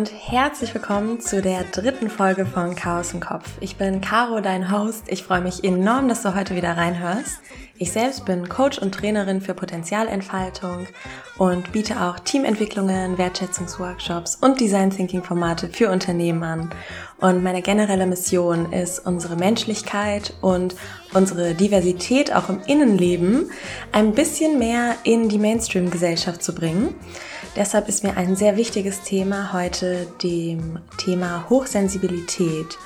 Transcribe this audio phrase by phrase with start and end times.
[0.00, 3.48] und herzlich willkommen zu der dritten Folge von Chaos im Kopf.
[3.58, 5.06] Ich bin Caro, dein Host.
[5.08, 7.40] Ich freue mich enorm, dass du heute wieder reinhörst.
[7.78, 10.86] Ich selbst bin Coach und Trainerin für Potenzialentfaltung
[11.36, 16.70] und biete auch Teamentwicklungen, Wertschätzungsworkshops und Design Thinking Formate für Unternehmen an.
[17.18, 20.76] Und meine generelle Mission ist, unsere Menschlichkeit und
[21.12, 23.50] unsere Diversität auch im Innenleben
[23.90, 26.94] ein bisschen mehr in die Mainstream-Gesellschaft zu bringen.
[27.56, 32.78] Deshalb ist mir ein sehr wichtiges Thema heute dem Thema Hochsensibilität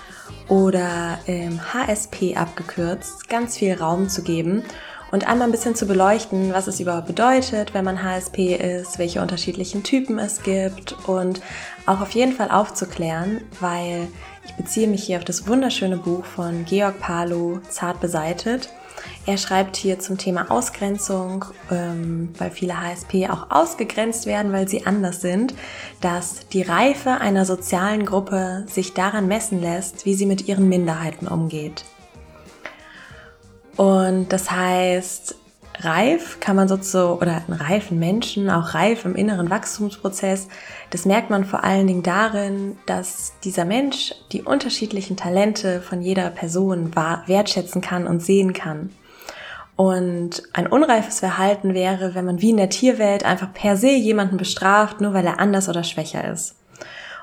[0.49, 4.63] oder ähm, HSP abgekürzt ganz viel Raum zu geben
[5.11, 9.23] und einmal ein bisschen zu beleuchten, was es überhaupt bedeutet, wenn man HSP ist, welche
[9.23, 11.41] unterschiedlichen Typen es gibt und
[11.87, 14.09] auch auf jeden Fall aufzuklären, weil
[14.45, 18.71] ich beziehe mich hier auf das wunderschöne Buch von Georg Palo, Zart beseitet
[19.27, 24.87] er schreibt hier zum Thema Ausgrenzung, ähm, weil viele HSP auch ausgegrenzt werden, weil sie
[24.87, 25.55] anders sind,
[26.01, 31.27] dass die Reife einer sozialen Gruppe sich daran messen lässt, wie sie mit ihren Minderheiten
[31.27, 31.85] umgeht.
[33.77, 35.37] Und das heißt,
[35.81, 40.49] reif kann man sozusagen, oder einen reifen Menschen, auch reif im inneren Wachstumsprozess,
[40.91, 46.31] das merkt man vor allen Dingen darin, dass dieser Mensch die unterschiedlichen Talente von jeder
[46.31, 48.91] Person wertschätzen kann und sehen kann.
[49.77, 54.37] Und ein unreifes Verhalten wäre, wenn man wie in der Tierwelt einfach per se jemanden
[54.37, 56.55] bestraft, nur weil er anders oder schwächer ist.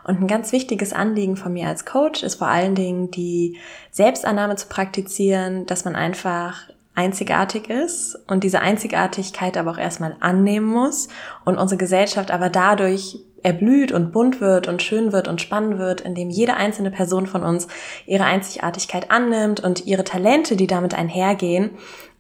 [0.04, 3.58] Und ein ganz wichtiges Anliegen von mir als Coach ist vor allen Dingen die
[3.92, 6.64] Selbstannahme zu praktizieren, dass man einfach
[6.94, 11.08] einzigartig ist und diese Einzigartigkeit aber auch erstmal annehmen muss
[11.46, 16.02] und unsere Gesellschaft aber dadurch erblüht und bunt wird und schön wird und spannend wird,
[16.02, 17.68] indem jede einzelne Person von uns
[18.06, 21.72] ihre Einzigartigkeit annimmt und ihre Talente, die damit einhergehen,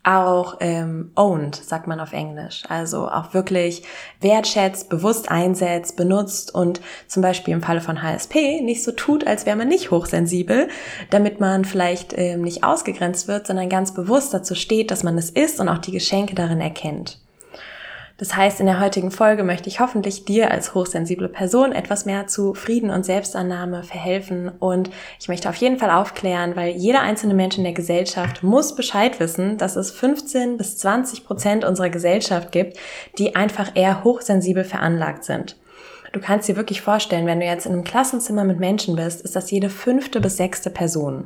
[0.03, 2.63] auch ähm, owned, sagt man auf Englisch.
[2.69, 3.83] Also auch wirklich
[4.19, 9.45] wertschätzt, bewusst einsetzt, benutzt und zum Beispiel im Falle von HSP nicht so tut, als
[9.45, 10.69] wäre man nicht hochsensibel,
[11.09, 15.29] damit man vielleicht ähm, nicht ausgegrenzt wird, sondern ganz bewusst dazu steht, dass man es
[15.29, 17.19] ist und auch die Geschenke darin erkennt.
[18.21, 22.27] Das heißt, in der heutigen Folge möchte ich hoffentlich dir als hochsensible Person etwas mehr
[22.27, 27.33] zu Frieden und Selbstannahme verhelfen und ich möchte auf jeden Fall aufklären, weil jeder einzelne
[27.33, 32.51] Mensch in der Gesellschaft muss Bescheid wissen, dass es 15 bis 20 Prozent unserer Gesellschaft
[32.51, 32.77] gibt,
[33.17, 35.57] die einfach eher hochsensibel veranlagt sind.
[36.11, 39.35] Du kannst dir wirklich vorstellen, wenn du jetzt in einem Klassenzimmer mit Menschen bist, ist
[39.35, 41.25] das jede fünfte bis sechste Person.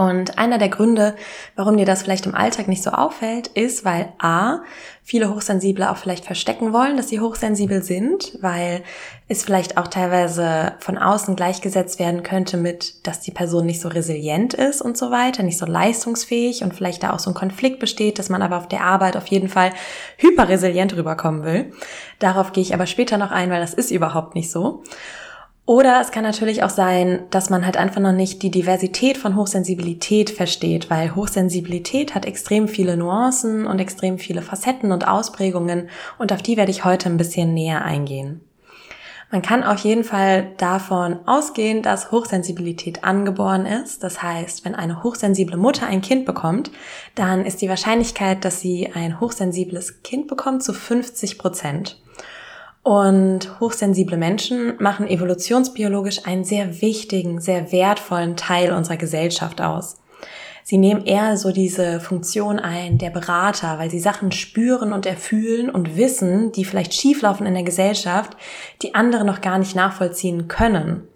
[0.00, 1.14] Und einer der Gründe,
[1.56, 4.60] warum dir das vielleicht im Alltag nicht so auffällt, ist, weil A,
[5.02, 8.82] viele Hochsensible auch vielleicht verstecken wollen, dass sie hochsensibel sind, weil
[9.28, 13.88] es vielleicht auch teilweise von außen gleichgesetzt werden könnte mit, dass die Person nicht so
[13.88, 17.78] resilient ist und so weiter, nicht so leistungsfähig und vielleicht da auch so ein Konflikt
[17.78, 19.70] besteht, dass man aber auf der Arbeit auf jeden Fall
[20.16, 21.74] hyperresilient rüberkommen will.
[22.20, 24.82] Darauf gehe ich aber später noch ein, weil das ist überhaupt nicht so.
[25.70, 29.36] Oder es kann natürlich auch sein, dass man halt einfach noch nicht die Diversität von
[29.36, 35.88] Hochsensibilität versteht, weil Hochsensibilität hat extrem viele Nuancen und extrem viele Facetten und Ausprägungen
[36.18, 38.40] und auf die werde ich heute ein bisschen näher eingehen.
[39.30, 44.02] Man kann auf jeden Fall davon ausgehen, dass Hochsensibilität angeboren ist.
[44.02, 46.72] Das heißt, wenn eine hochsensible Mutter ein Kind bekommt,
[47.14, 52.00] dann ist die Wahrscheinlichkeit, dass sie ein hochsensibles Kind bekommt, zu 50 Prozent.
[52.82, 59.98] Und hochsensible Menschen machen evolutionsbiologisch einen sehr wichtigen, sehr wertvollen Teil unserer Gesellschaft aus.
[60.62, 65.68] Sie nehmen eher so diese Funktion ein, der Berater, weil sie Sachen spüren und erfühlen
[65.68, 68.36] und wissen, die vielleicht schieflaufen in der Gesellschaft,
[68.82, 71.08] die andere noch gar nicht nachvollziehen können.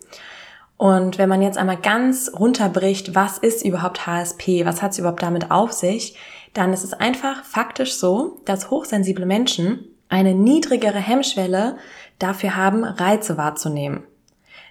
[0.77, 5.23] Und wenn man jetzt einmal ganz runterbricht, was ist überhaupt HSP, was hat es überhaupt
[5.23, 6.17] damit auf sich,
[6.53, 11.77] dann ist es einfach faktisch so, dass hochsensible Menschen eine niedrigere Hemmschwelle
[12.21, 14.05] dafür haben, Reize wahrzunehmen.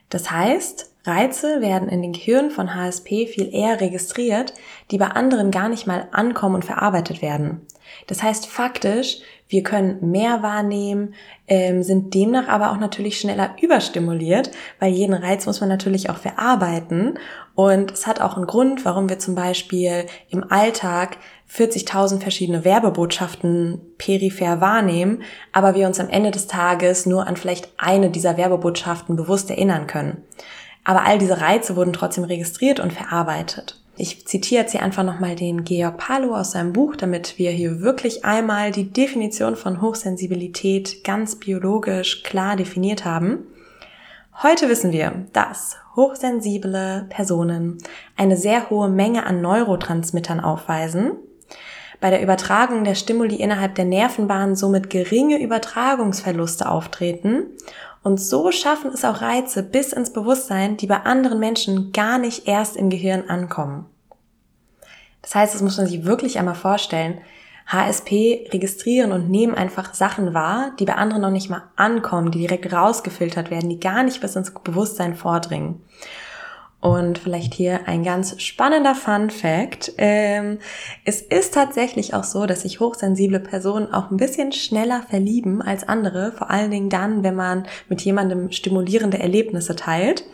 [0.10, 4.54] Das heißt, Reize werden in den Gehirnen von HSP viel eher registriert,
[4.90, 7.68] die bei anderen gar nicht mal ankommen und verarbeitet werden.
[8.08, 9.18] Das heißt faktisch,
[9.50, 11.14] wir können mehr wahrnehmen,
[11.48, 16.18] ähm, sind demnach aber auch natürlich schneller überstimuliert, weil jeden Reiz muss man natürlich auch
[16.18, 17.20] verarbeiten.
[17.54, 21.18] Und es hat auch einen Grund, warum wir zum Beispiel im Alltag
[21.52, 27.70] 40.000 verschiedene Werbebotschaften peripher wahrnehmen, aber wir uns am Ende des Tages nur an vielleicht
[27.78, 30.24] eine dieser Werbebotschaften bewusst erinnern können.
[30.84, 33.80] Aber all diese Reize wurden trotzdem registriert und verarbeitet.
[33.96, 37.82] Ich zitiere jetzt hier einfach nochmal den Georg Palo aus seinem Buch, damit wir hier
[37.82, 43.46] wirklich einmal die Definition von Hochsensibilität ganz biologisch klar definiert haben.
[44.42, 47.78] Heute wissen wir, dass hochsensible Personen
[48.18, 51.12] eine sehr hohe Menge an Neurotransmittern aufweisen,
[52.04, 57.46] bei der Übertragung der Stimuli innerhalb der Nervenbahn somit geringe Übertragungsverluste auftreten
[58.04, 62.46] Und so schaffen es auch Reize bis ins Bewusstsein, die bei anderen Menschen gar nicht
[62.46, 63.86] erst im Gehirn ankommen.
[65.22, 67.22] Das heißt, das muss man sich wirklich einmal vorstellen.
[67.68, 72.40] HSP registrieren und nehmen einfach Sachen wahr, die bei anderen noch nicht mal ankommen, die
[72.40, 75.82] direkt rausgefiltert werden, die gar nicht bis ins Bewusstsein vordringen.
[76.84, 79.94] Und vielleicht hier ein ganz spannender Fun Fact.
[79.98, 80.60] Ähm,
[81.06, 85.88] es ist tatsächlich auch so, dass sich hochsensible Personen auch ein bisschen schneller verlieben als
[85.88, 86.34] andere.
[86.34, 90.26] Vor allen Dingen dann, wenn man mit jemandem stimulierende Erlebnisse teilt.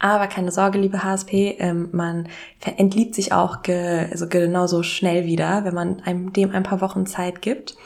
[0.00, 2.28] Aber keine Sorge, liebe HSP, ähm, man
[2.76, 7.06] entliebt sich auch ge also genauso schnell wieder, wenn man einem dem ein paar Wochen
[7.06, 7.76] Zeit gibt.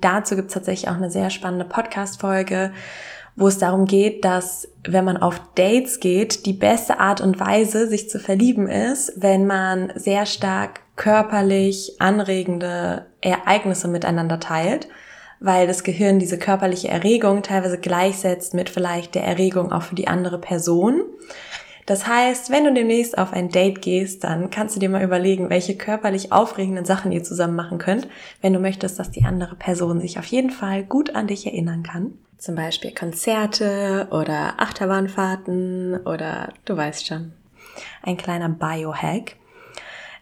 [0.00, 2.70] Dazu gibt es tatsächlich auch eine sehr spannende Podcast-Folge
[3.38, 7.86] wo es darum geht, dass wenn man auf Dates geht, die beste Art und Weise,
[7.86, 14.88] sich zu verlieben ist, wenn man sehr stark körperlich anregende Ereignisse miteinander teilt,
[15.38, 20.08] weil das Gehirn diese körperliche Erregung teilweise gleichsetzt mit vielleicht der Erregung auch für die
[20.08, 21.02] andere Person.
[21.88, 25.48] Das heißt, wenn du demnächst auf ein Date gehst, dann kannst du dir mal überlegen,
[25.48, 28.08] welche körperlich aufregenden Sachen ihr zusammen machen könnt,
[28.42, 31.82] wenn du möchtest, dass die andere Person sich auf jeden Fall gut an dich erinnern
[31.82, 32.12] kann.
[32.36, 37.32] Zum Beispiel Konzerte oder Achterbahnfahrten oder du weißt schon.
[38.02, 39.36] Ein kleiner Biohack.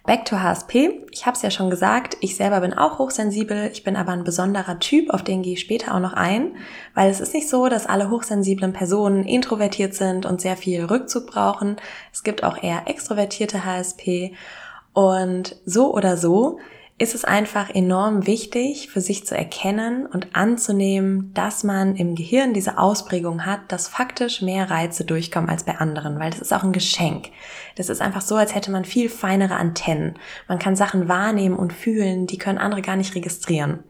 [0.06, 1.04] Back to HSP.
[1.10, 3.70] Ich habe es ja schon gesagt, ich selber bin auch hochsensibel.
[3.72, 6.54] Ich bin aber ein besonderer Typ, auf den gehe ich später auch noch ein,
[6.94, 11.26] weil es ist nicht so, dass alle hochsensiblen Personen introvertiert sind und sehr viel Rückzug
[11.26, 11.76] brauchen.
[12.12, 14.32] Es gibt auch eher extrovertierte HSP.
[14.92, 16.58] Und so oder so
[16.98, 22.54] ist es einfach enorm wichtig, für sich zu erkennen und anzunehmen, dass man im Gehirn
[22.54, 26.62] diese Ausprägung hat, dass faktisch mehr Reize durchkommen als bei anderen, weil das ist auch
[26.62, 27.28] ein Geschenk.
[27.76, 30.18] Das ist einfach so, als hätte man viel feinere Antennen.
[30.48, 33.84] Man kann Sachen wahrnehmen und fühlen, die können andere gar nicht registrieren.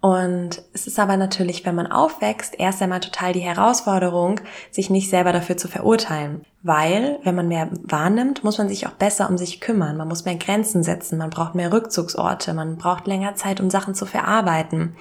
[0.00, 5.10] Und es ist aber natürlich, wenn man aufwächst, erst einmal total die Herausforderung, sich nicht
[5.10, 6.46] selber dafür zu verurteilen.
[6.62, 9.98] Weil, wenn man mehr wahrnimmt, muss man sich auch besser um sich kümmern.
[9.98, 13.94] Man muss mehr Grenzen setzen, man braucht mehr Rückzugsorte, man braucht länger Zeit, um Sachen
[13.94, 14.96] zu verarbeiten.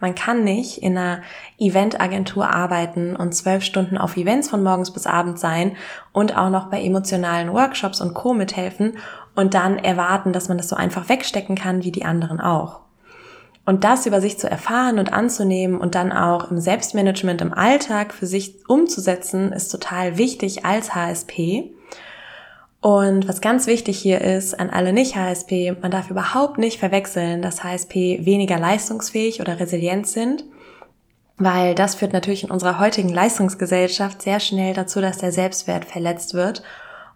[0.00, 1.22] Man kann nicht in einer
[1.58, 5.76] Eventagentur arbeiten und zwölf Stunden auf Events von morgens bis abends sein
[6.12, 8.34] und auch noch bei emotionalen Workshops und Co.
[8.34, 8.98] mithelfen
[9.34, 12.80] und dann erwarten, dass man das so einfach wegstecken kann wie die anderen auch.
[13.64, 18.12] Und das über sich zu erfahren und anzunehmen und dann auch im Selbstmanagement im Alltag
[18.12, 21.70] für sich umzusetzen, ist total wichtig als HSP.
[22.80, 27.62] Und was ganz wichtig hier ist an alle Nicht-HSP, man darf überhaupt nicht verwechseln, dass
[27.62, 30.44] HSP weniger leistungsfähig oder resilient sind,
[31.38, 36.34] weil das führt natürlich in unserer heutigen Leistungsgesellschaft sehr schnell dazu, dass der Selbstwert verletzt
[36.34, 36.64] wird.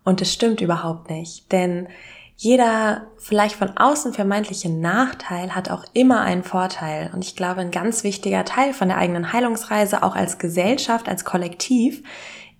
[0.05, 1.89] Und es stimmt überhaupt nicht, denn
[2.37, 7.11] jeder vielleicht von außen vermeintliche Nachteil hat auch immer einen Vorteil.
[7.15, 11.25] Und ich glaube, ein ganz wichtiger Teil von der eigenen Heilungsreise, auch als Gesellschaft, als
[11.25, 12.03] Kollektiv,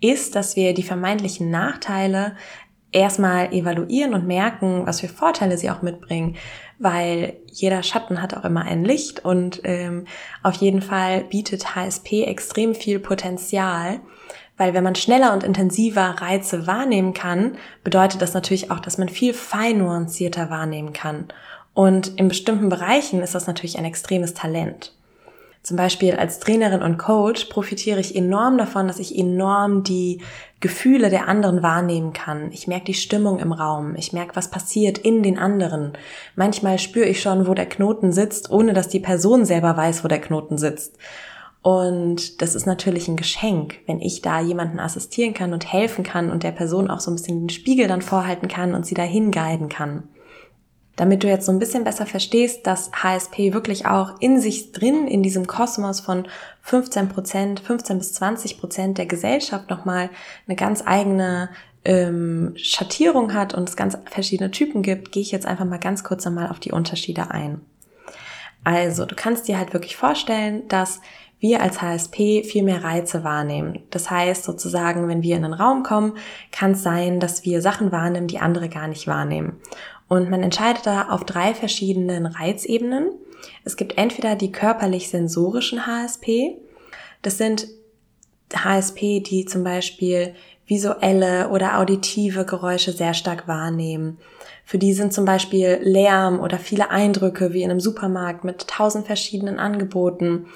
[0.01, 2.37] ist, dass wir die vermeintlichen Nachteile
[2.91, 6.37] erstmal evaluieren und merken, was für Vorteile sie auch mitbringen,
[6.79, 10.07] weil jeder Schatten hat auch immer ein Licht und ähm,
[10.43, 14.01] auf jeden Fall bietet HSP extrem viel Potenzial
[14.57, 19.09] weil wenn man schneller und intensiver Reize wahrnehmen kann, bedeutet das natürlich auch, dass man
[19.09, 21.29] viel fein nuancierter wahrnehmen kann.
[21.75, 24.93] Und in bestimmten Bereichen ist das natürlich ein extremes Talent.
[25.67, 30.23] Zum Beispiel als Trainerin und Coach profitiere ich enorm davon, dass ich enorm die
[30.61, 32.53] Gefühle der anderen wahrnehmen kann.
[32.53, 33.97] Ich merke die Stimmung im Raum.
[33.97, 35.95] Ich merke, was passiert in den anderen.
[36.37, 40.09] Manchmal spüre ich schon, wo der Knoten sitzt, ohne dass die Person selber weiß, wo
[40.09, 40.97] der Knoten sitzt.
[41.67, 46.31] Und das ist natürlich ein Geschenk, wenn ich da jemanden assistieren kann und helfen kann
[46.31, 49.33] und der Person auch so ein bisschen den Spiegel dann vorhalten kann und sie dahin
[49.33, 50.05] guiden kann.
[50.95, 55.09] Damit du jetzt so ein bisschen besser verstehst, dass HSP wirklich auch in sich drin,
[55.09, 56.29] in diesem Kosmos von
[56.63, 60.11] 15 Prozent, 15 bis 20 Prozent der Gesellschaft nochmal
[60.47, 61.49] eine ganz eigene
[61.85, 66.05] ähm, Schattierung hat und es ganz verschiedene Typen gibt, gehe ich jetzt einfach mal ganz
[66.05, 67.61] kurz einmal auf die Unterschiede ein.
[68.63, 71.01] Also, du kannst dir halt wirklich vorstellen, dass
[71.47, 73.85] wir als HSP viel mehr Reize wahrnehmen.
[73.91, 76.15] Das heißt sozusagen, wenn wir in einen Raum kommen,
[76.51, 79.61] kann es sein, dass wir Sachen wahrnehmen, die andere gar nicht wahrnehmen.
[80.09, 83.11] Und man entscheidet da auf drei verschiedenen Reizebenen.
[83.65, 86.57] Es gibt entweder die körperlich-sensorischen HSP.
[87.23, 87.69] Das sind
[88.53, 90.35] HSP, die zum Beispiel
[90.67, 94.19] visuelle oder auditive Geräusche sehr stark wahrnehmen.
[94.69, 99.07] Für die sind zum Beispiel Lärm oder viele Eindrücke wie in einem Supermarkt mit tausend
[99.07, 100.47] verschiedenen Angeboten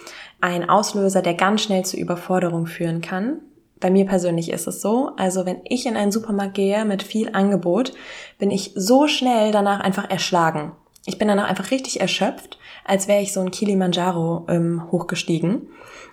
[0.41, 3.39] ein Auslöser, der ganz schnell zu Überforderung führen kann.
[3.79, 5.13] Bei mir persönlich ist es so.
[5.17, 7.93] Also wenn ich in einen Supermarkt gehe mit viel Angebot,
[8.37, 10.73] bin ich so schnell danach einfach erschlagen.
[11.07, 15.69] Ich bin danach einfach richtig erschöpft, als wäre ich so ein Kilimanjaro ähm, hochgestiegen.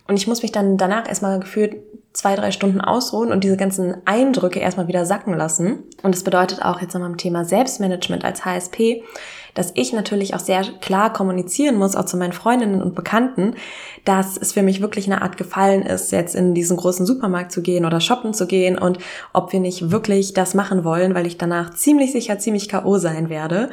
[0.08, 1.78] Und ich muss mich dann danach erstmal gefühlt
[2.14, 5.84] zwei, drei Stunden ausruhen und diese ganzen Eindrücke erstmal wieder sacken lassen.
[6.02, 9.04] Und das bedeutet auch jetzt nochmal im Thema Selbstmanagement als HSP,
[9.54, 13.56] dass ich natürlich auch sehr klar kommunizieren muss, auch zu meinen Freundinnen und Bekannten,
[14.06, 17.62] dass es für mich wirklich eine Art Gefallen ist, jetzt in diesen großen Supermarkt zu
[17.62, 19.00] gehen oder shoppen zu gehen und
[19.34, 23.30] ob wir nicht wirklich das machen wollen, weil ich danach ziemlich sicher ziemlich KO sein
[23.30, 23.70] werde.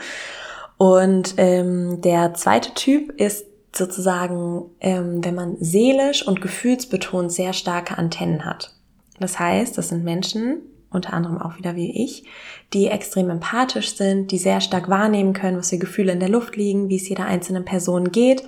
[0.77, 7.99] Und ähm, der zweite Typ ist sozusagen, ähm, wenn man seelisch und gefühlsbetont sehr starke
[7.99, 8.75] Antennen hat.
[9.21, 12.25] Das heißt, das sind Menschen, unter anderem auch wieder wie ich,
[12.73, 16.57] die extrem empathisch sind, die sehr stark wahrnehmen können, was für Gefühle in der Luft
[16.57, 18.45] liegen, wie es jeder einzelnen Person geht.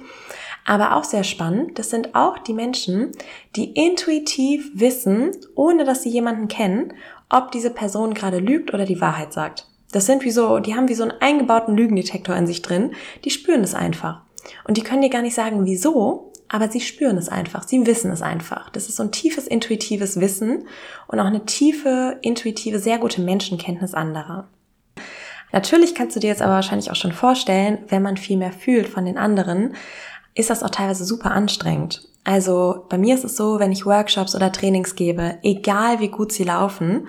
[0.64, 3.12] Aber auch sehr spannend, das sind auch die Menschen,
[3.54, 6.92] die intuitiv wissen, ohne dass sie jemanden kennen,
[7.28, 9.68] ob diese Person gerade lügt oder die Wahrheit sagt.
[9.92, 13.30] Das sind wie so, die haben wie so einen eingebauten Lügendetektor in sich drin, die
[13.30, 14.25] spüren es einfach.
[14.65, 18.11] Und die können dir gar nicht sagen, wieso, aber sie spüren es einfach, sie wissen
[18.11, 18.71] es einfach.
[18.71, 20.67] Das ist so ein tiefes intuitives Wissen
[21.09, 24.49] und auch eine tiefe, intuitive, sehr gute Menschenkenntnis anderer.
[25.53, 28.88] Natürlich kannst du dir jetzt aber wahrscheinlich auch schon vorstellen, wenn man viel mehr fühlt
[28.88, 29.75] von den anderen,
[30.35, 32.09] ist das auch teilweise super anstrengend.
[32.26, 36.33] Also bei mir ist es so, wenn ich Workshops oder Trainings gebe, egal wie gut
[36.33, 37.06] sie laufen,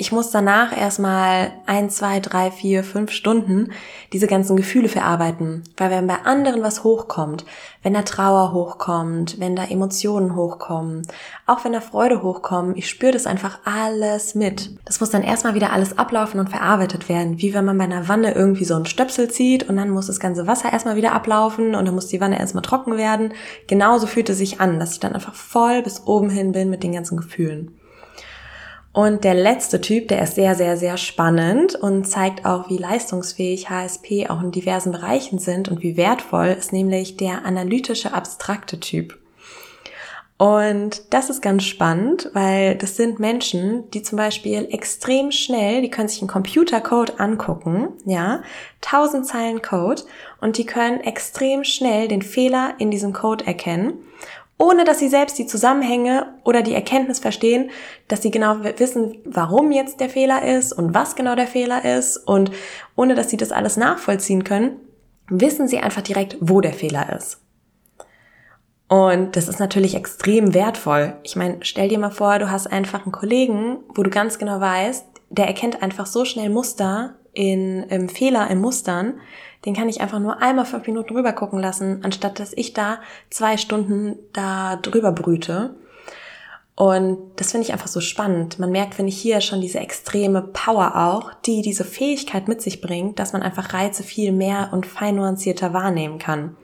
[0.00, 3.72] ich muss danach erstmal ein, zwei, drei, vier, fünf Stunden
[4.12, 5.64] diese ganzen Gefühle verarbeiten.
[5.76, 7.44] Weil wenn bei anderen was hochkommt,
[7.82, 11.02] wenn da Trauer hochkommt, wenn da Emotionen hochkommen,
[11.46, 14.70] auch wenn da Freude hochkommt, ich spüre das einfach alles mit.
[14.84, 17.40] Das muss dann erstmal wieder alles ablaufen und verarbeitet werden.
[17.40, 20.20] Wie wenn man bei einer Wanne irgendwie so einen Stöpsel zieht und dann muss das
[20.20, 23.32] ganze Wasser erstmal wieder ablaufen und dann muss die Wanne erstmal trocken werden.
[23.66, 26.82] Genauso fühlt es sich an, dass ich dann einfach voll bis oben hin bin mit
[26.82, 27.78] den ganzen Gefühlen.
[28.92, 33.70] Und der letzte Typ, der ist sehr, sehr, sehr spannend und zeigt auch, wie leistungsfähig
[33.70, 39.16] HSP auch in diversen Bereichen sind und wie wertvoll, ist nämlich der analytische, abstrakte Typ.
[40.38, 45.90] Und das ist ganz spannend, weil das sind Menschen, die zum Beispiel extrem schnell, die
[45.90, 48.42] können sich einen Computercode angucken, ja,
[48.80, 50.02] tausend Zeilen Code,
[50.40, 53.94] und die können extrem schnell den Fehler in diesem Code erkennen
[54.58, 57.70] ohne dass sie selbst die Zusammenhänge oder die Erkenntnis verstehen,
[58.08, 62.16] dass sie genau wissen, warum jetzt der Fehler ist und was genau der Fehler ist
[62.16, 62.50] und
[62.96, 64.80] ohne dass sie das alles nachvollziehen können,
[65.28, 67.40] wissen sie einfach direkt, wo der Fehler ist.
[68.88, 71.14] Und das ist natürlich extrem wertvoll.
[71.22, 74.60] Ich meine, stell dir mal vor, du hast einfach einen Kollegen, wo du ganz genau
[74.60, 79.20] weißt, der erkennt einfach so schnell Muster in ähm, Fehler in Mustern,
[79.68, 83.00] den kann ich einfach nur einmal fünf Minuten drüber gucken lassen, anstatt dass ich da
[83.28, 85.74] zwei Stunden da drüber brüte.
[86.74, 88.58] Und das finde ich einfach so spannend.
[88.58, 92.80] Man merkt, wenn ich hier schon diese extreme Power auch, die diese Fähigkeit mit sich
[92.80, 96.56] bringt, dass man einfach Reize viel mehr und fein nuancierter wahrnehmen kann.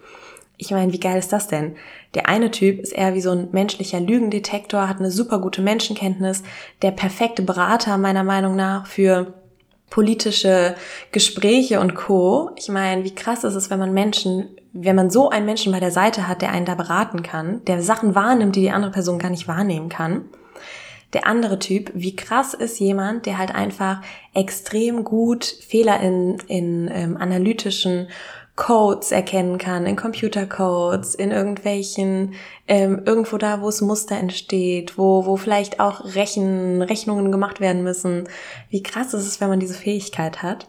[0.56, 1.76] Ich meine, wie geil ist das denn?
[2.14, 6.42] Der eine Typ ist eher wie so ein menschlicher Lügendetektor, hat eine super gute Menschenkenntnis,
[6.80, 9.34] der perfekte Berater meiner Meinung nach für
[9.90, 10.74] politische
[11.12, 12.50] Gespräche und Co.
[12.56, 15.80] Ich meine, wie krass ist es, wenn man Menschen, wenn man so einen Menschen bei
[15.80, 19.18] der Seite hat, der einen da beraten kann, der Sachen wahrnimmt, die die andere Person
[19.18, 20.24] gar nicht wahrnehmen kann.
[21.12, 24.02] Der andere Typ, wie krass ist jemand, der halt einfach
[24.34, 28.08] extrem gut Fehler in, in ähm, analytischen
[28.56, 32.34] Codes erkennen kann, in Computercodes, in irgendwelchen,
[32.68, 37.82] ähm, irgendwo da, wo es Muster entsteht, wo, wo vielleicht auch Rechen, Rechnungen gemacht werden
[37.82, 38.28] müssen.
[38.70, 40.68] Wie krass ist es, wenn man diese Fähigkeit hat.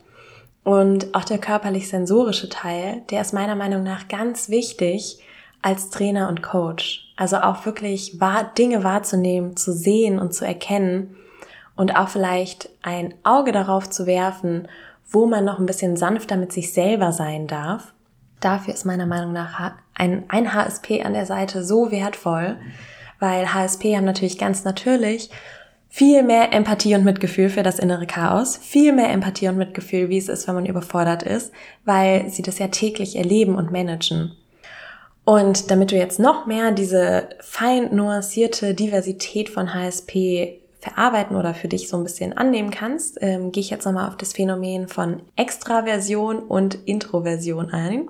[0.64, 5.20] Und auch der körperlich-sensorische Teil, der ist meiner Meinung nach ganz wichtig
[5.62, 7.14] als Trainer und Coach.
[7.18, 11.16] Also auch wirklich wahr, Dinge wahrzunehmen, zu sehen und zu erkennen
[11.76, 14.68] und auch vielleicht ein Auge darauf zu werfen,
[15.10, 17.94] wo man noch ein bisschen sanfter mit sich selber sein darf.
[18.40, 22.58] Dafür ist meiner Meinung nach ein, ein HSP an der Seite so wertvoll,
[23.20, 25.30] weil HSP haben natürlich ganz natürlich
[25.88, 30.18] viel mehr Empathie und Mitgefühl für das innere Chaos, viel mehr Empathie und Mitgefühl, wie
[30.18, 31.54] es ist, wenn man überfordert ist,
[31.86, 34.36] weil sie das ja täglich erleben und managen.
[35.24, 41.68] Und damit du jetzt noch mehr diese fein nuancierte Diversität von HSP verarbeiten oder für
[41.68, 45.22] dich so ein bisschen annehmen kannst, ähm, gehe ich jetzt nochmal auf das Phänomen von
[45.36, 48.08] Extraversion und Introversion ein.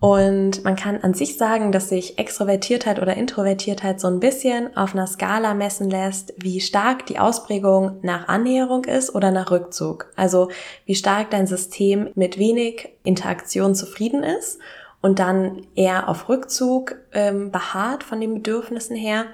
[0.00, 4.94] Und man kann an sich sagen, dass sich Extrovertiertheit oder Introvertiertheit so ein bisschen auf
[4.94, 10.10] einer Skala messen lässt, wie stark die Ausprägung nach Annäherung ist oder nach Rückzug.
[10.16, 10.48] Also
[10.86, 14.58] wie stark dein System mit wenig Interaktion zufrieden ist
[15.02, 19.26] und dann eher auf Rückzug ähm, beharrt von den Bedürfnissen her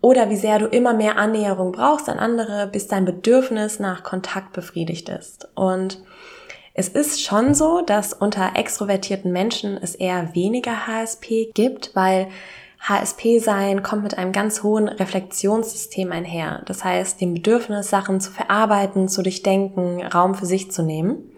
[0.00, 4.52] oder wie sehr du immer mehr Annäherung brauchst an andere, bis dein Bedürfnis nach Kontakt
[4.52, 5.48] befriedigt ist.
[5.54, 6.02] Und
[6.74, 12.28] Es ist schon so, dass unter extrovertierten Menschen es eher weniger HSP gibt, weil
[12.80, 16.62] HSP sein kommt mit einem ganz hohen Reflexionssystem einher.
[16.66, 21.31] Das heißt, dem Bedürfnis, Sachen zu verarbeiten, zu durchdenken, Raum für sich zu nehmen.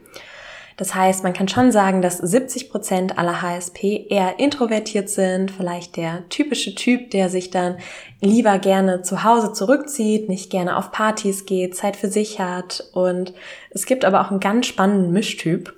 [0.77, 5.97] Das heißt, man kann schon sagen, dass 70 Prozent aller HSP eher introvertiert sind, vielleicht
[5.97, 7.77] der typische Typ, der sich dann
[8.21, 12.89] lieber gerne zu Hause zurückzieht, nicht gerne auf Partys geht, Zeit für sich hat.
[12.93, 13.35] Und
[13.71, 15.75] es gibt aber auch einen ganz spannenden Mischtyp.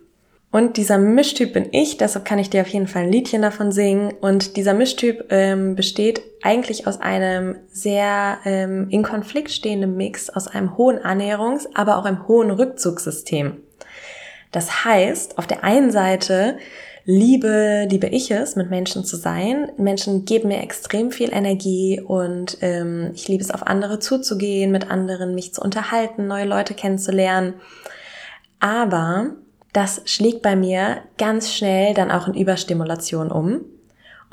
[0.51, 3.73] Und dieser Mischtyp bin ich, deshalb kann ich dir auf jeden Fall ein Liedchen davon
[3.73, 4.15] singen.
[4.23, 10.49] Und dieser Mischtyp ähm, besteht eigentlich aus einem sehr ähm, in Konflikt stehenden Mix aus
[10.49, 13.59] einem hohen Annäherungs-, aber auch einem hohen Rückzugssystem.
[14.57, 16.57] Das heißt, auf der einen Seite
[17.05, 19.71] liebe, liebe ich es, mit Menschen zu sein.
[19.77, 24.91] Menschen geben mir extrem viel Energie und ähm, ich liebe es, auf andere zuzugehen, mit
[24.91, 27.53] anderen mich zu unterhalten, neue Leute kennenzulernen.
[28.59, 29.33] Aber
[29.75, 33.61] das schlägt bei mir ganz schnell dann auch in Überstimulation um.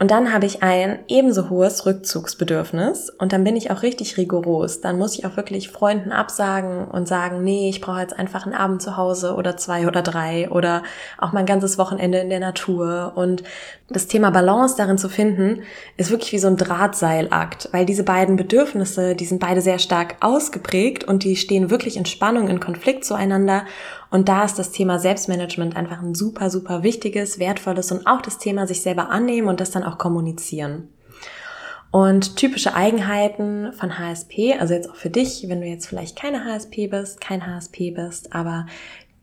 [0.04, 4.82] Und dann habe ich ein ebenso hohes Rückzugsbedürfnis und dann bin ich auch richtig rigoros.
[4.82, 8.54] Dann muss ich auch wirklich Freunden absagen und sagen, nee, ich brauche jetzt einfach einen
[8.54, 10.84] Abend zu Hause oder zwei oder drei oder
[11.18, 13.14] auch mein ganzes Wochenende in der Natur.
[13.16, 13.44] Und
[13.88, 15.62] das Thema Balance darin zu finden,
[15.96, 20.18] ist wirklich wie so ein Drahtseilakt, weil diese beiden Bedürfnisse, die sind beide sehr stark
[20.20, 23.64] ausgeprägt und die stehen wirklich in Spannung, in Konflikt zueinander.
[24.14, 28.38] Und da ist das Thema Selbstmanagement einfach ein super, super wichtiges, wertvolles und auch das
[28.38, 30.90] Thema sich selber annehmen und das dann auch kommunizieren.
[31.90, 36.46] Und typische Eigenheiten von HSP, also jetzt auch für dich, wenn du jetzt vielleicht keine
[36.46, 38.68] HSP bist, kein HSP bist, aber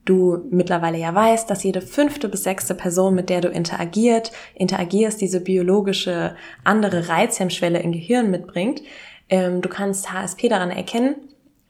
[0.07, 5.21] du mittlerweile ja weißt, dass jede fünfte bis sechste Person, mit der du interagiert, interagierst,
[5.21, 8.83] diese biologische andere Reizhemmschwelle im Gehirn mitbringt.
[9.29, 11.15] Ähm, du kannst HSP daran erkennen,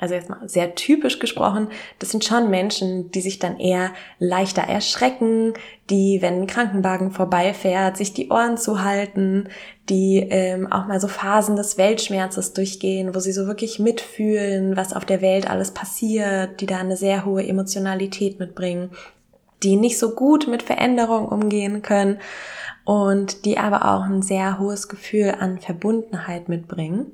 [0.00, 4.62] also jetzt mal sehr typisch gesprochen, das sind schon Menschen, die sich dann eher leichter
[4.62, 5.52] erschrecken,
[5.90, 9.48] die, wenn ein Krankenwagen vorbeifährt, sich die Ohren zuhalten,
[9.90, 14.94] die ähm, auch mal so Phasen des Weltschmerzes durchgehen, wo sie so wirklich mitfühlen, was
[14.94, 18.90] auf der Welt alles passiert, die da eine sehr hohe Emotionalität mitbringen,
[19.62, 22.18] die nicht so gut mit Veränderung umgehen können
[22.84, 27.12] und die aber auch ein sehr hohes Gefühl an Verbundenheit mitbringen.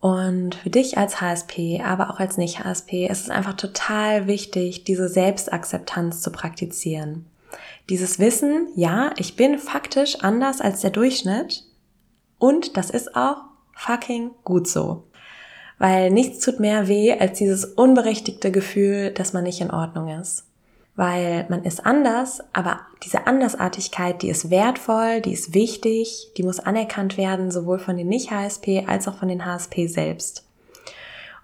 [0.00, 5.08] Und für dich als HSP, aber auch als Nicht-HSP, ist es einfach total wichtig, diese
[5.08, 7.26] Selbstakzeptanz zu praktizieren.
[7.88, 11.64] Dieses Wissen, ja, ich bin faktisch anders als der Durchschnitt
[12.38, 13.38] und das ist auch
[13.74, 15.04] fucking gut so.
[15.78, 20.47] Weil nichts tut mehr weh als dieses unberechtigte Gefühl, dass man nicht in Ordnung ist
[20.98, 26.58] weil man ist anders, aber diese Andersartigkeit, die ist wertvoll, die ist wichtig, die muss
[26.58, 30.44] anerkannt werden, sowohl von den Nicht-HSP als auch von den HSP selbst.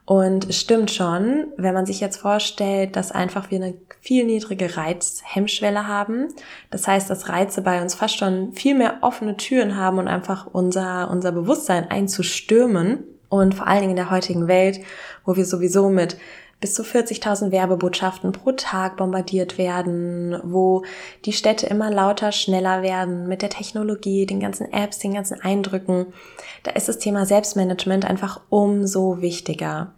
[0.06, 4.76] Und es stimmt schon, wenn man sich jetzt vorstellt, dass einfach wir eine viel niedrige
[4.76, 6.34] Reizhemmschwelle haben.
[6.72, 10.48] Das heißt, dass Reize bei uns fast schon viel mehr offene Türen haben und einfach
[10.52, 13.04] unser, unser Bewusstsein einzustürmen.
[13.28, 14.80] Und vor allen Dingen in der heutigen Welt,
[15.24, 16.16] wo wir sowieso mit
[16.64, 20.83] bis zu 40.000 Werbebotschaften pro Tag bombardiert werden, wo
[21.27, 26.07] die Städte immer lauter, schneller werden mit der Technologie, den ganzen Apps, den ganzen Eindrücken.
[26.62, 29.92] Da ist das Thema Selbstmanagement einfach umso wichtiger.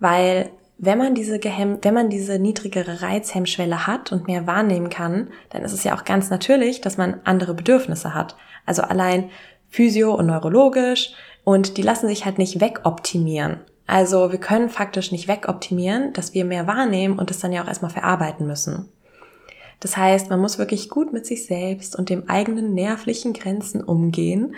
[0.00, 5.28] Weil wenn man diese gehemm wenn man diese niedrigere Reizhemmschwelle hat und mehr wahrnehmen kann,
[5.50, 8.34] dann ist es ja auch ganz natürlich, dass man andere Bedürfnisse hat.
[8.66, 9.30] Also allein
[9.68, 11.12] physio und neurologisch
[11.44, 13.60] und die lassen sich halt nicht wegoptimieren.
[13.86, 17.68] Also wir können faktisch nicht wegoptimieren, dass wir mehr wahrnehmen und das dann ja auch
[17.68, 18.88] erstmal verarbeiten müssen.
[19.80, 24.54] Das heißt, man muss wirklich gut mit sich selbst und dem eigenen nervlichen Grenzen umgehen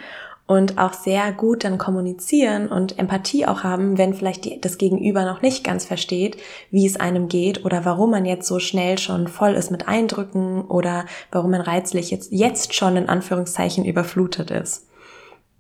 [0.47, 5.25] und auch sehr gut dann kommunizieren und Empathie auch haben, wenn vielleicht die, das Gegenüber
[5.25, 6.37] noch nicht ganz versteht,
[6.71, 10.63] wie es einem geht oder warum man jetzt so schnell schon voll ist mit Eindrücken
[10.63, 14.86] oder warum man reizlich jetzt, jetzt schon in Anführungszeichen überflutet ist.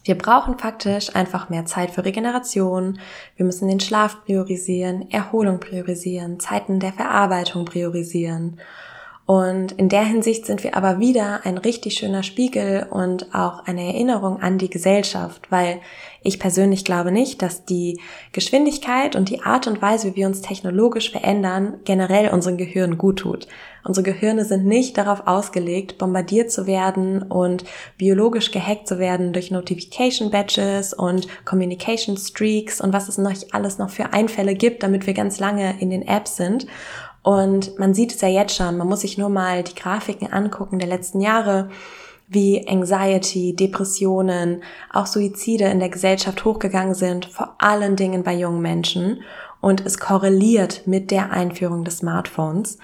[0.06, 3.00] Wir brauchen faktisch einfach mehr Zeit für Regeneration.
[3.34, 8.60] Wir müssen den Schlaf priorisieren, Erholung priorisieren, Zeiten der Verarbeitung priorisieren.
[9.26, 13.84] Und in der Hinsicht sind wir aber wieder ein richtig schöner Spiegel und auch eine
[13.84, 15.80] Erinnerung an die Gesellschaft, weil
[16.22, 18.00] ich persönlich glaube nicht, dass die
[18.32, 23.18] Geschwindigkeit und die Art und Weise, wie wir uns technologisch verändern, generell unserem Gehirn gut
[23.18, 23.48] tut.
[23.84, 27.64] Unsere Gehirne sind nicht darauf ausgelegt, bombardiert zu werden und
[27.98, 33.78] biologisch gehackt zu werden durch Notification Badges und Communication Streaks und was es noch alles
[33.78, 36.66] noch für Einfälle gibt, damit wir ganz lange in den Apps sind.
[37.26, 40.78] Und man sieht es ja jetzt schon, man muss sich nur mal die Grafiken angucken
[40.78, 41.70] der letzten Jahre,
[42.28, 44.62] wie Anxiety, Depressionen,
[44.92, 49.24] auch Suizide in der Gesellschaft hochgegangen sind, vor allen Dingen bei jungen Menschen.
[49.60, 52.78] Und es korreliert mit der Einführung des Smartphones.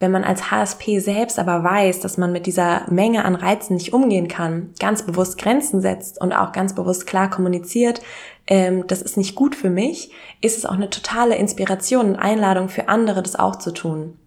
[0.00, 3.92] Wenn man als HSP selbst aber weiß, dass man mit dieser Menge an Reizen nicht
[3.92, 8.00] umgehen kann, ganz bewusst Grenzen setzt und auch ganz bewusst klar kommuniziert,
[8.46, 12.68] ähm, das ist nicht gut für mich, ist es auch eine totale Inspiration und Einladung
[12.68, 14.18] für andere, das auch zu tun.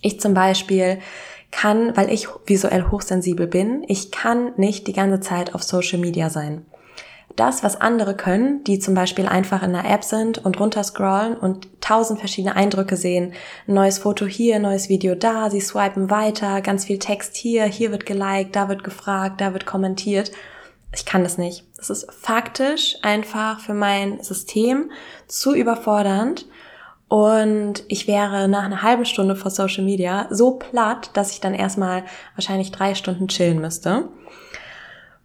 [0.00, 0.98] Ich zum Beispiel
[1.50, 6.28] kann, weil ich visuell hochsensibel bin, ich kann nicht die ganze Zeit auf Social Media
[6.28, 6.66] sein
[7.36, 11.68] das, was andere können, die zum Beispiel einfach in einer App sind und runterscrollen und
[11.80, 13.32] tausend verschiedene Eindrücke sehen.
[13.66, 17.90] Ein neues Foto hier, neues Video da, sie swipen weiter, ganz viel Text hier, hier
[17.90, 20.30] wird geliked, da wird gefragt, da wird kommentiert.
[20.94, 21.64] Ich kann das nicht.
[21.76, 24.90] Das ist faktisch einfach für mein System
[25.26, 26.46] zu überfordernd.
[27.08, 31.54] Und ich wäre nach einer halben Stunde vor Social Media so platt, dass ich dann
[31.54, 32.04] erstmal
[32.34, 34.08] wahrscheinlich drei Stunden chillen müsste.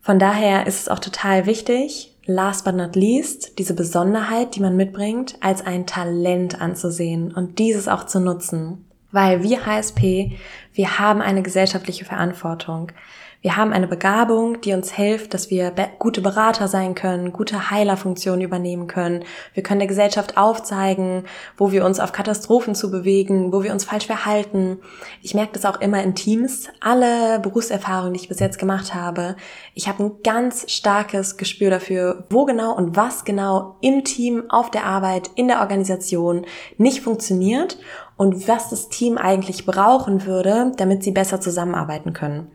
[0.01, 4.75] Von daher ist es auch total wichtig, last but not least, diese Besonderheit, die man
[4.75, 8.85] mitbringt, als ein Talent anzusehen und dieses auch zu nutzen.
[9.11, 10.37] Weil wir HSP,
[10.73, 12.91] wir haben eine gesellschaftliche Verantwortung.
[13.41, 18.41] Wir haben eine Begabung, die uns hilft, dass wir gute Berater sein können, gute Heilerfunktionen
[18.41, 19.23] übernehmen können.
[19.53, 21.23] Wir können der Gesellschaft aufzeigen,
[21.55, 24.79] wo wir uns auf Katastrophen zu bewegen, wo wir uns falsch verhalten.
[25.21, 26.67] Ich merke das auch immer in Teams.
[26.81, 29.37] Alle Berufserfahrungen, die ich bis jetzt gemacht habe,
[29.73, 34.69] ich habe ein ganz starkes Gespür dafür, wo genau und was genau im Team, auf
[34.69, 36.45] der Arbeit, in der Organisation
[36.77, 37.77] nicht funktioniert
[38.17, 42.51] und was das Team eigentlich brauchen würde, damit sie besser zusammenarbeiten können.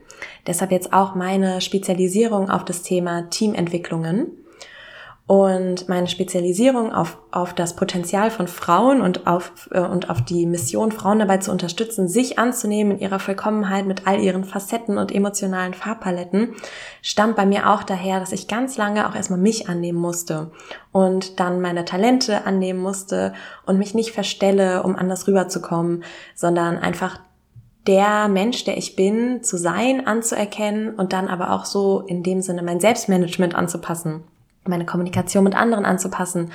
[0.46, 4.44] Deshalb jetzt auch meine Spezialisierung auf das Thema Teamentwicklungen
[5.26, 10.44] und meine Spezialisierung auf, auf das Potenzial von Frauen und auf, äh, und auf die
[10.44, 15.14] Mission, Frauen dabei zu unterstützen, sich anzunehmen in ihrer Vollkommenheit mit all ihren Facetten und
[15.14, 16.54] emotionalen Farbpaletten,
[17.00, 20.50] stammt bei mir auch daher, dass ich ganz lange auch erstmal mich annehmen musste
[20.92, 23.32] und dann meine Talente annehmen musste
[23.64, 27.18] und mich nicht verstelle, um anders rüberzukommen, sondern einfach
[27.86, 32.40] der Mensch, der ich bin, zu sein, anzuerkennen und dann aber auch so in dem
[32.40, 34.22] Sinne mein Selbstmanagement anzupassen,
[34.64, 36.50] meine Kommunikation mit anderen anzupassen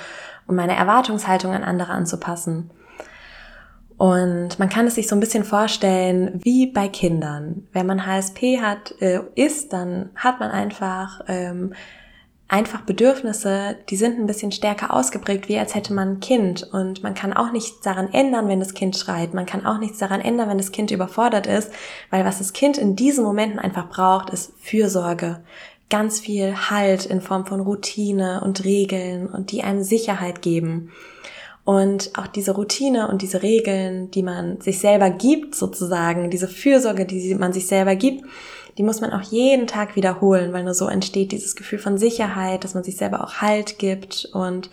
[0.46, 2.70] und meine Erwartungshaltung an andere anzupassen.
[3.96, 7.68] Und man kann es sich so ein bisschen vorstellen wie bei Kindern.
[7.72, 11.74] Wenn man HSP hat, äh, ist, dann hat man einfach ähm,
[12.50, 16.64] einfach Bedürfnisse, die sind ein bisschen stärker ausgeprägt, wie als hätte man ein Kind.
[16.72, 19.34] Und man kann auch nichts daran ändern, wenn das Kind schreit.
[19.34, 21.70] Man kann auch nichts daran ändern, wenn das Kind überfordert ist,
[22.10, 25.40] weil was das Kind in diesen Momenten einfach braucht, ist Fürsorge.
[25.90, 30.90] Ganz viel Halt in Form von Routine und Regeln und die einem Sicherheit geben.
[31.70, 37.06] Und auch diese Routine und diese Regeln, die man sich selber gibt, sozusagen, diese Fürsorge,
[37.06, 38.24] die man sich selber gibt,
[38.76, 42.64] die muss man auch jeden Tag wiederholen, weil nur so entsteht dieses Gefühl von Sicherheit,
[42.64, 44.28] dass man sich selber auch Halt gibt.
[44.32, 44.68] Und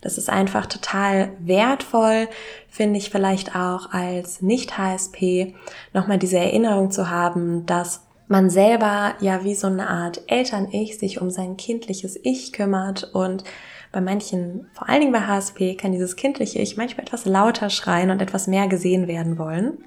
[0.00, 2.26] das ist einfach total wertvoll,
[2.70, 5.54] finde ich vielleicht auch als Nicht-HSP,
[5.92, 11.20] nochmal diese Erinnerung zu haben, dass man selber ja wie so eine Art Eltern-Ich sich
[11.20, 13.44] um sein kindliches Ich kümmert und
[13.92, 18.10] bei manchen, vor allen Dingen bei HSP, kann dieses kindliche Ich manchmal etwas lauter schreien
[18.10, 19.78] und etwas mehr gesehen werden wollen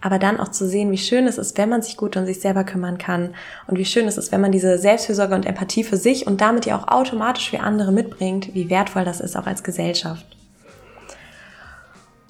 [0.00, 2.40] aber dann auch zu sehen, wie schön es ist, wenn man sich gut um sich
[2.40, 3.34] selber kümmern kann
[3.66, 6.66] und wie schön es ist, wenn man diese Selbstfürsorge und Empathie für sich und damit
[6.66, 10.24] ja auch automatisch für andere mitbringt, wie wertvoll das ist auch als Gesellschaft.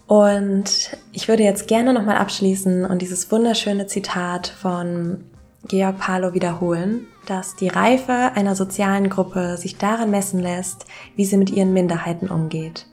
[0.07, 5.25] Und ich würde jetzt gerne nochmal abschließen und dieses wunderschöne Zitat von
[5.69, 11.37] Georg Palo wiederholen, dass die Reife einer sozialen Gruppe sich daran messen lässt, wie sie
[11.37, 12.87] mit ihren Minderheiten umgeht.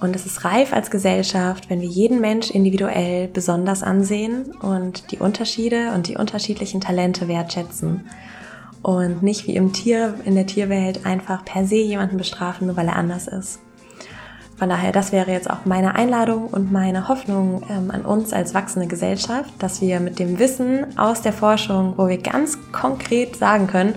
[0.00, 5.18] Und es ist reif als Gesellschaft, wenn wir jeden Mensch individuell besonders ansehen und die
[5.18, 8.08] Unterschiede und die unterschiedlichen Talente wertschätzen.
[8.82, 12.88] Und nicht wie im Tier, in der Tierwelt einfach per se jemanden bestrafen, nur weil
[12.88, 13.60] er anders ist.
[14.62, 18.54] Von daher, das wäre jetzt auch meine Einladung und meine Hoffnung ähm, an uns als
[18.54, 23.66] wachsende Gesellschaft, dass wir mit dem Wissen aus der Forschung, wo wir ganz konkret sagen
[23.66, 23.96] können,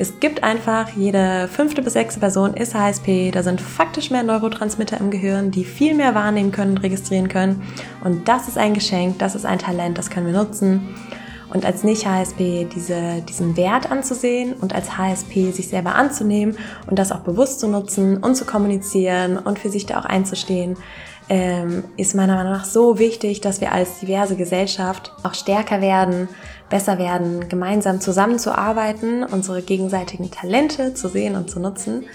[0.00, 3.30] es gibt einfach, jede fünfte bis sechste Person ist HSP.
[3.30, 7.62] Da sind faktisch mehr Neurotransmitter im Gehirn, die viel mehr wahrnehmen können und registrieren können.
[8.02, 10.96] Und das ist ein Geschenk, das ist ein Talent, das können wir nutzen.
[11.52, 16.56] Und als Nicht-HSP diese, diesen Wert anzusehen und als HSP sich selber anzunehmen
[16.88, 20.76] und das auch bewusst zu nutzen und zu kommunizieren und für sich da auch einzustehen,
[21.28, 26.28] ähm, ist meiner Meinung nach so wichtig, dass wir als diverse Gesellschaft auch stärker werden,
[26.70, 32.06] besser werden, gemeinsam zusammenzuarbeiten, unsere gegenseitigen Talente zu sehen und zu nutzen.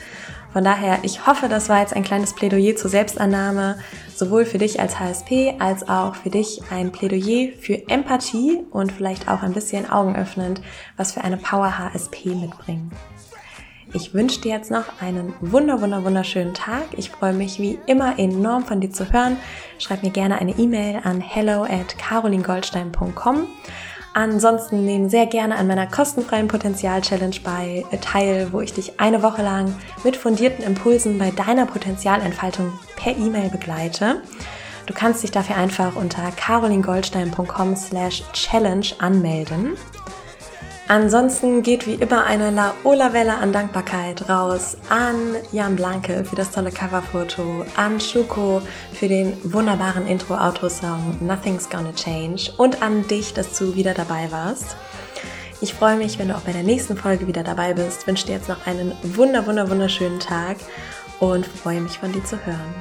[0.58, 3.78] Von daher, ich hoffe, das war jetzt ein kleines Plädoyer zur Selbstannahme,
[4.15, 9.30] sowohl für dich als HSP als auch für dich ein Plädoyer für Empathie und vielleicht
[9.30, 10.63] auch ein bisschen augenöffnend,
[10.96, 12.89] was für eine Power HSP mitbringen.
[13.93, 16.86] Ich wünsche dir jetzt noch einen wunder, wunder, wunderschönen Tag.
[16.98, 19.38] Ich freue mich wie immer enorm von dir zu hören.
[19.78, 23.48] Schreib mir gerne eine E-Mail an hello at carolingoldstein.com.
[24.17, 29.21] Ansonsten nehmen sehr gerne an meiner kostenfreien Potenzial-Challenge bei äh, teil, wo ich dich eine
[29.21, 34.23] Woche lang mit fundierten Impulsen bei deiner Potenzialentfaltung per E-Mail begleite.
[34.88, 39.77] Du kannst dich dafür einfach unter carolingoldstein.com slash challenge anmelden.
[40.89, 46.71] Ansonsten geht wie immer eine Laola-Welle an Dankbarkeit raus an Jan Blanke für das tolle
[46.71, 48.62] Coverfoto, an Schuko
[48.93, 54.78] für den wunderbaren Intro-Outro-Song Nothing's Gonna Change und an dich, dass du wieder dabei warst.
[55.60, 58.08] Ich freue mich, wenn du auch bei der nächsten Folge wieder dabei bist.
[58.08, 60.56] Wünsche dir jetzt noch einen wunder, wunder, wunderschönen Tag
[61.19, 62.76] und freue mich von dir zu hören.